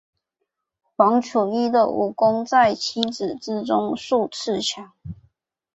[0.95, 4.91] 王处一的武功在七子之中数次强。